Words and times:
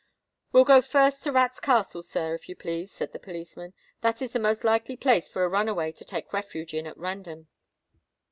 "We'll 0.51 0.65
go 0.65 0.81
first 0.81 1.21
to 1.25 1.31
Rats' 1.31 1.59
Castle, 1.59 2.01
sir, 2.01 2.33
if 2.33 2.49
you 2.49 2.55
please," 2.55 2.91
said 2.91 3.13
the 3.13 3.19
policeman: 3.19 3.75
"that 4.01 4.19
is 4.19 4.33
the 4.33 4.39
most 4.39 4.63
likely 4.63 4.97
place 4.97 5.29
for 5.29 5.43
a 5.43 5.47
run 5.47 5.67
away 5.69 5.91
to 5.91 6.03
take 6.03 6.33
refuge 6.33 6.73
in 6.73 6.87
at 6.87 6.97
random." 6.97 7.49